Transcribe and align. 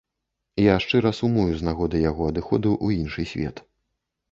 Я 0.67 0.77
шчыра 0.85 1.11
сумую 1.17 1.45
з 1.59 1.67
нагоды 1.69 2.03
яго 2.09 2.23
адыходу 2.33 2.69
ў 2.85 3.07
іншы 3.07 3.29
свет. 3.35 3.65